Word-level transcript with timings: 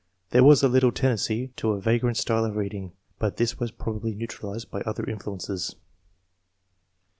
There 0.31 0.43
was 0.43 0.63
a 0.63 0.67
little 0.67 0.91
tendency 0.91 1.49
to 1.57 1.73
a 1.73 1.79
vagrant 1.79 2.17
style 2.17 2.43
of 2.43 2.55
reading, 2.55 2.93
but 3.19 3.37
this 3.37 3.59
was 3.59 3.69
pro 3.69 3.99
bably 3.99 4.17
neutralised 4.17 4.71
by 4.71 4.81
other 4.81 5.05
influences.'' 5.07 5.75